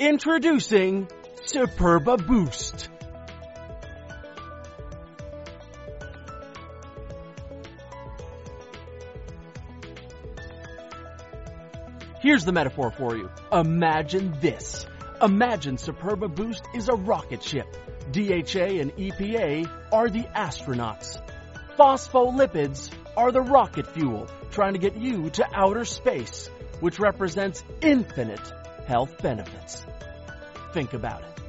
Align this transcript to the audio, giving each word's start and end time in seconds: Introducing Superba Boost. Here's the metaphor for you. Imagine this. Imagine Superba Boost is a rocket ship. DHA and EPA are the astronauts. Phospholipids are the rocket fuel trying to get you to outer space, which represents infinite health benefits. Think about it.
Introducing 0.00 1.08
Superba 1.42 2.24
Boost. 2.24 2.88
Here's 12.20 12.44
the 12.44 12.52
metaphor 12.52 12.92
for 12.92 13.16
you. 13.16 13.28
Imagine 13.50 14.36
this. 14.40 14.86
Imagine 15.20 15.78
Superba 15.78 16.32
Boost 16.32 16.62
is 16.76 16.88
a 16.88 16.94
rocket 16.94 17.42
ship. 17.42 17.66
DHA 18.12 18.78
and 18.78 18.94
EPA 18.94 19.68
are 19.90 20.08
the 20.08 20.22
astronauts. 20.22 21.20
Phospholipids 21.76 22.88
are 23.16 23.32
the 23.32 23.42
rocket 23.42 23.88
fuel 23.88 24.28
trying 24.52 24.74
to 24.74 24.78
get 24.78 24.96
you 24.96 25.30
to 25.30 25.48
outer 25.52 25.84
space, 25.84 26.48
which 26.78 27.00
represents 27.00 27.64
infinite 27.80 28.52
health 28.88 29.20
benefits. 29.20 29.84
Think 30.72 30.94
about 30.94 31.20
it. 31.20 31.47